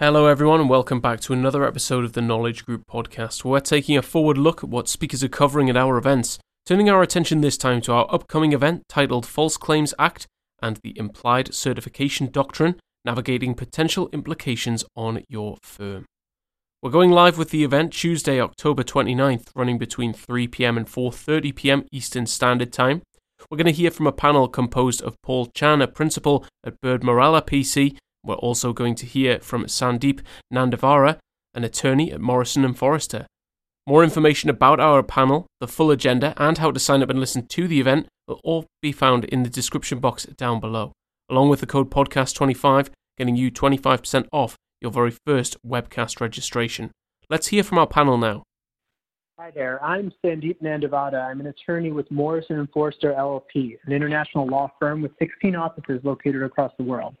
Hello, 0.00 0.24
everyone, 0.24 0.60
and 0.60 0.70
welcome 0.70 0.98
back 0.98 1.20
to 1.20 1.34
another 1.34 1.62
episode 1.62 2.06
of 2.06 2.14
the 2.14 2.22
Knowledge 2.22 2.64
Group 2.64 2.84
podcast, 2.90 3.44
we're 3.44 3.60
taking 3.60 3.98
a 3.98 4.02
forward 4.02 4.38
look 4.38 4.64
at 4.64 4.70
what 4.70 4.88
speakers 4.88 5.22
are 5.22 5.28
covering 5.28 5.68
at 5.68 5.76
our 5.76 5.98
events, 5.98 6.38
turning 6.64 6.88
our 6.88 7.02
attention 7.02 7.42
this 7.42 7.58
time 7.58 7.82
to 7.82 7.92
our 7.92 8.06
upcoming 8.10 8.54
event 8.54 8.84
titled 8.88 9.26
False 9.26 9.58
Claims 9.58 9.92
Act 9.98 10.26
and 10.62 10.78
the 10.82 10.98
Implied 10.98 11.52
Certification 11.52 12.30
Doctrine 12.30 12.76
Navigating 13.04 13.54
Potential 13.54 14.08
Implications 14.10 14.86
on 14.96 15.22
Your 15.28 15.58
Firm. 15.62 16.06
We're 16.80 16.88
going 16.88 17.10
live 17.10 17.36
with 17.36 17.50
the 17.50 17.62
event 17.62 17.92
Tuesday, 17.92 18.40
October 18.40 18.82
29th, 18.82 19.48
running 19.54 19.76
between 19.76 20.14
3 20.14 20.48
pm 20.48 20.78
and 20.78 20.86
4:30 20.86 21.54
pm 21.54 21.84
Eastern 21.92 22.24
Standard 22.24 22.72
Time. 22.72 23.02
We're 23.50 23.58
going 23.58 23.66
to 23.66 23.72
hear 23.72 23.90
from 23.90 24.06
a 24.06 24.12
panel 24.12 24.48
composed 24.48 25.02
of 25.02 25.20
Paul 25.22 25.50
Chan, 25.54 25.82
a 25.82 25.86
principal 25.86 26.46
at 26.64 26.80
Bird 26.80 27.02
Marella 27.02 27.42
PC, 27.42 27.98
we're 28.24 28.34
also 28.34 28.72
going 28.72 28.94
to 28.96 29.06
hear 29.06 29.40
from 29.40 29.64
Sandeep 29.64 30.20
Nandivada, 30.52 31.18
an 31.54 31.64
attorney 31.64 32.12
at 32.12 32.20
Morrison 32.20 32.64
and 32.64 32.76
Foerster. 32.76 33.26
More 33.86 34.04
information 34.04 34.50
about 34.50 34.78
our 34.78 35.02
panel, 35.02 35.46
the 35.58 35.66
full 35.66 35.90
agenda, 35.90 36.34
and 36.36 36.58
how 36.58 36.70
to 36.70 36.78
sign 36.78 37.02
up 37.02 37.10
and 37.10 37.18
listen 37.18 37.46
to 37.46 37.66
the 37.66 37.80
event 37.80 38.06
will 38.28 38.40
all 38.44 38.66
be 38.82 38.92
found 38.92 39.24
in 39.24 39.42
the 39.42 39.50
description 39.50 39.98
box 39.98 40.24
down 40.36 40.60
below, 40.60 40.92
along 41.30 41.48
with 41.48 41.60
the 41.60 41.66
code 41.66 41.90
podcast25, 41.90 42.90
getting 43.16 43.36
you 43.36 43.50
25% 43.50 44.28
off 44.32 44.56
your 44.80 44.92
very 44.92 45.10
first 45.26 45.56
webcast 45.66 46.20
registration. 46.20 46.90
Let's 47.28 47.48
hear 47.48 47.62
from 47.62 47.78
our 47.78 47.86
panel 47.86 48.18
now. 48.18 48.44
Hi 49.38 49.50
there. 49.50 49.82
I'm 49.82 50.12
Sandeep 50.22 50.60
Nandivada. 50.62 51.24
I'm 51.24 51.40
an 51.40 51.46
attorney 51.46 51.92
with 51.92 52.10
Morrison 52.10 52.58
and 52.58 52.68
Foerster 52.72 53.14
LLP, 53.18 53.78
an 53.86 53.92
international 53.92 54.46
law 54.46 54.70
firm 54.78 55.00
with 55.00 55.12
16 55.18 55.56
offices 55.56 56.00
located 56.04 56.42
across 56.42 56.72
the 56.76 56.84
world. 56.84 57.16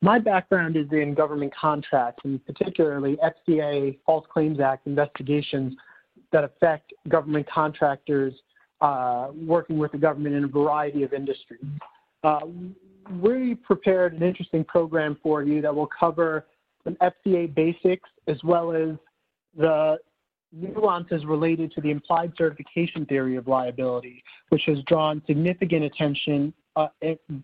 My 0.00 0.18
background 0.18 0.76
is 0.76 0.86
in 0.92 1.14
government 1.14 1.52
contracts, 1.54 2.22
and 2.24 2.44
particularly 2.46 3.16
FCA 3.16 3.98
False 4.06 4.26
Claims 4.32 4.60
Act 4.60 4.86
investigations 4.86 5.74
that 6.32 6.44
affect 6.44 6.92
government 7.08 7.48
contractors 7.50 8.34
uh, 8.80 9.28
working 9.34 9.78
with 9.78 9.92
the 9.92 9.98
government 9.98 10.36
in 10.36 10.44
a 10.44 10.48
variety 10.48 11.02
of 11.02 11.12
industries. 11.12 11.64
Uh, 12.22 12.40
we 13.20 13.54
prepared 13.54 14.14
an 14.14 14.22
interesting 14.22 14.64
program 14.64 15.18
for 15.22 15.42
you 15.42 15.60
that 15.62 15.74
will 15.74 15.88
cover 15.98 16.46
some 16.84 16.96
FCA 16.96 17.52
basics 17.54 18.08
as 18.28 18.36
well 18.44 18.72
as 18.72 18.96
the 19.56 19.98
nuances 20.52 21.24
related 21.24 21.72
to 21.72 21.80
the 21.80 21.90
implied 21.90 22.32
certification 22.36 23.04
theory 23.06 23.36
of 23.36 23.48
liability, 23.48 24.22
which 24.50 24.62
has 24.66 24.78
drawn 24.86 25.22
significant 25.26 25.84
attention 25.84 26.52
uh, 26.76 26.88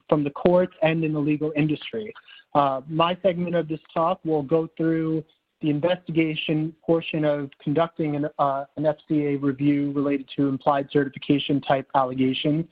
from 0.09 0.23
the 0.23 0.31
courts 0.31 0.75
and 0.83 1.05
in 1.05 1.13
the 1.13 1.19
legal 1.19 1.53
industry. 1.57 2.13
Uh, 2.55 2.81
my 2.89 3.17
segment 3.23 3.55
of 3.55 3.69
this 3.69 3.81
talk 3.93 4.21
will 4.25 4.43
go 4.43 4.69
through 4.77 5.25
the 5.61 5.71
investigation 5.71 6.75
portion 6.85 7.25
of 7.25 7.51
conducting 7.63 8.17
an, 8.17 8.29
uh, 8.39 8.65
an 8.77 8.85
FCA 8.85 9.43
review 9.43 9.93
related 9.93 10.29
to 10.37 10.49
implied 10.49 10.89
certification 10.93 11.61
type 11.61 11.89
allegations 11.95 12.67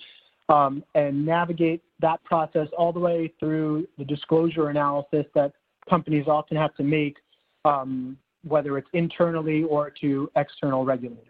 um, 0.49 0.85
and 0.95 1.25
navigate 1.25 1.83
that 2.01 2.23
process 2.25 2.69
all 2.77 2.93
the 2.93 3.01
way 3.01 3.33
through 3.41 3.87
the 3.99 4.05
disclosure 4.05 4.69
analysis 4.69 5.25
that 5.35 5.53
companies 5.89 6.27
often 6.29 6.57
have 6.57 6.75
to 6.75 6.83
make, 6.83 7.17
um, 7.65 8.17
whether 8.47 8.77
it's 8.77 8.89
internally 8.93 9.63
or 9.65 9.91
to 9.91 10.31
external 10.37 10.85
regulators. 10.85 11.29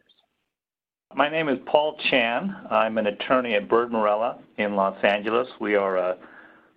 My 1.15 1.29
name 1.29 1.49
is 1.49 1.59
Paul 1.67 1.97
Chan. 2.11 2.57
I'm 2.71 2.97
an 2.99 3.07
attorney 3.07 3.55
at 3.55 3.69
Bird 3.69 3.91
Marella 3.91 4.39
in 4.57 4.75
Los 4.75 4.97
Angeles. 5.05 5.47
We 5.61 5.75
are 5.75 5.99
a 5.99 6.17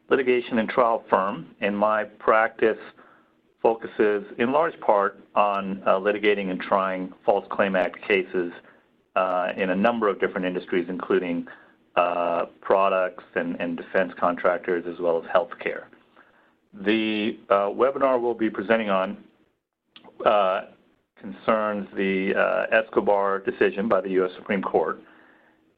litigation 0.10 0.60
and 0.60 0.70
trial 0.70 1.04
firm, 1.10 1.48
and 1.62 1.78
my 1.78 2.04
practice 2.04 2.78
focuses 3.62 4.24
in 4.38 4.52
large 4.52 4.80
part 4.80 5.20
on 5.34 5.82
uh, 5.86 5.92
litigating 5.92 6.52
and 6.52 6.60
trying 6.60 7.12
False 7.26 7.46
Claim 7.50 7.76
Act 7.76 7.98
cases 8.08 8.52
uh, 9.16 9.50
in 9.58 9.72
a 9.72 9.76
number 9.76 10.08
of 10.08 10.20
different 10.20 10.46
industries, 10.46 10.86
including 10.90 11.48
uh, 11.96 12.46
products 12.62 13.24
and, 13.36 13.60
and, 13.60 13.78
defense 13.78 14.12
contractors 14.20 14.84
as 14.86 15.00
well 15.00 15.18
as 15.18 15.24
healthcare. 15.30 15.86
The 16.74 17.40
uh, 17.50 17.70
webinar 17.70 18.22
we'll 18.22 18.34
be 18.34 18.50
presenting 18.50 18.90
on 18.90 19.18
uh, 20.26 20.62
concerns 21.18 21.88
the 21.96 22.34
uh, 22.36 22.76
Escobar 22.76 23.40
decision 23.40 23.88
by 23.88 24.02
the 24.02 24.10
U.S. 24.10 24.32
Supreme 24.36 24.62
Court 24.62 25.02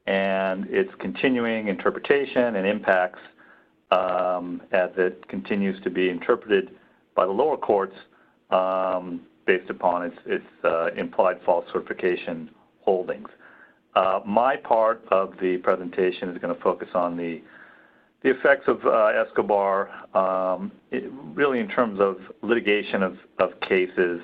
and 0.06 0.66
its 0.66 0.90
continuing 0.98 1.68
interpretation 1.68 2.56
and 2.56 2.66
impacts 2.66 3.20
as 3.90 4.90
it 4.96 5.26
continues 5.28 5.80
to 5.82 5.90
be 5.90 6.08
interpreted 6.10 6.70
by 7.14 7.26
the 7.26 7.32
lower 7.32 7.56
courts 7.56 7.96
um, 8.50 9.20
based 9.46 9.70
upon 9.70 10.04
its, 10.04 10.16
its 10.26 10.44
uh, 10.64 10.88
implied 10.96 11.38
false 11.44 11.64
certification 11.72 12.50
holdings. 12.80 13.28
Uh, 13.94 14.20
my 14.24 14.54
part 14.56 15.02
of 15.10 15.32
the 15.40 15.56
presentation 15.58 16.28
is 16.28 16.38
going 16.38 16.54
to 16.54 16.62
focus 16.62 16.88
on 16.94 17.16
the 17.16 17.40
the 18.22 18.30
effects 18.30 18.66
of 18.66 18.84
uh, 18.84 19.12
Escobar, 19.24 19.90
um, 20.16 20.72
really 21.34 21.60
in 21.60 21.68
terms 21.68 22.00
of 22.00 22.16
litigation 22.42 23.02
of, 23.04 23.16
of 23.38 23.50
cases, 23.60 24.20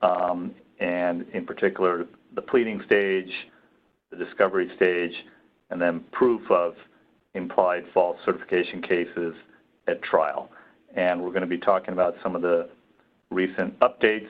um, 0.00 0.54
and 0.80 1.26
in 1.34 1.44
particular 1.44 2.06
the 2.34 2.40
pleading 2.40 2.82
stage, 2.86 3.30
the 4.10 4.16
discovery 4.16 4.70
stage, 4.74 5.12
and 5.68 5.80
then 5.80 6.00
proof 6.12 6.50
of 6.50 6.74
implied 7.36 7.84
false 7.92 8.18
certification 8.24 8.82
cases 8.82 9.34
at 9.86 10.02
trial. 10.02 10.50
And 10.96 11.22
we're 11.22 11.30
going 11.30 11.42
to 11.42 11.46
be 11.46 11.58
talking 11.58 11.92
about 11.92 12.16
some 12.22 12.34
of 12.34 12.42
the 12.42 12.68
recent 13.30 13.78
updates 13.80 14.28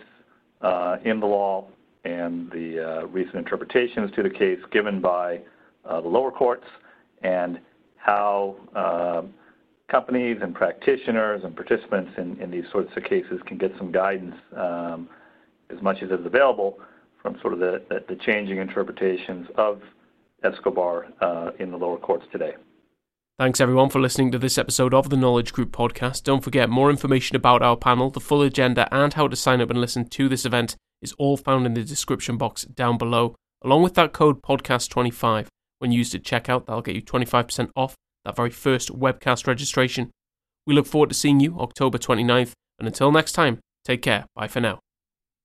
uh, 0.61 0.97
in 1.05 1.21
the 1.21 1.27
law 1.27 1.66
and 2.05 2.50
the 2.50 3.03
uh, 3.03 3.06
recent 3.06 3.37
interpretations 3.37 4.11
to 4.15 4.22
the 4.22 4.31
case 4.31 4.59
given 4.72 5.00
by 5.00 5.41
uh, 5.84 6.00
the 6.00 6.09
lower 6.09 6.31
courts 6.31 6.66
and 7.22 7.59
how 7.97 8.56
um, 8.75 9.34
companies 9.89 10.39
and 10.43 10.55
practitioners 10.55 11.43
and 11.45 11.55
participants 11.55 12.11
in, 12.19 12.41
in, 12.41 12.50
these 12.50 12.65
sorts 12.72 12.91
of 12.97 13.05
cases 13.05 13.41
can 13.47 13.59
get 13.59 13.72
some 13.78 13.91
guidance 13.93 14.34
um, 14.56 15.09
as 15.71 15.81
much 15.83 15.99
as 16.03 16.11
is 16.11 16.25
available 16.25 16.78
from 17.22 17.39
sort 17.41 17.53
of 17.53 17.59
the, 17.59 17.83
the, 17.89 18.05
the 18.09 18.16
changing 18.16 18.59
interpretations 18.59 19.47
of 19.56 19.81
Escobar 20.45 21.06
uh, 21.21 21.50
in 21.59 21.71
the 21.71 21.77
lower 21.77 21.99
courts 21.99 22.25
today. 22.31 22.55
Thanks 23.39 23.61
everyone 23.61 23.91
for 23.91 24.01
listening 24.01 24.33
to 24.33 24.39
this 24.39 24.57
episode 24.57 24.95
of 24.95 25.11
the 25.11 25.17
Knowledge 25.17 25.53
Group 25.53 25.71
podcast. 25.71 26.23
Don't 26.23 26.43
forget, 26.43 26.71
more 26.71 26.89
information 26.89 27.37
about 27.37 27.61
our 27.61 27.77
panel, 27.77 28.09
the 28.09 28.19
full 28.19 28.41
agenda, 28.41 28.89
and 28.91 29.13
how 29.13 29.29
to 29.29 29.37
sign 29.37 29.61
up 29.61 29.69
and 29.69 29.79
listen 29.79 30.09
to 30.09 30.27
this 30.27 30.47
event 30.47 30.75
is 31.03 31.13
all 31.19 31.37
found 31.37 31.67
in 31.67 31.75
the 31.75 31.85
description 31.85 32.39
box 32.39 32.65
down 32.65 32.97
below, 32.97 33.35
along 33.63 33.83
with 33.83 33.93
that 33.93 34.15
code 34.15 34.41
podcast25. 34.41 35.49
When 35.81 35.93
used 35.93 36.15
at 36.15 36.23
checkout, 36.23 36.65
that'll 36.65 36.81
get 36.81 36.97
you 36.97 37.03
25% 37.03 37.69
off 37.77 37.95
that 38.25 38.37
very 38.37 38.49
first 38.49 38.89
webcast 38.89 39.47
registration. 39.47 40.11
We 40.67 40.73
look 40.73 40.87
forward 40.87 41.11
to 41.11 41.15
seeing 41.15 41.39
you 41.39 41.61
October 41.61 41.99
29th, 41.99 42.53
and 42.79 42.89
until 42.89 43.13
next 43.13 43.33
time, 43.33 43.59
take 43.85 44.01
care. 44.01 44.25
Bye 44.35 44.49
for 44.49 44.63
now. 44.63 44.79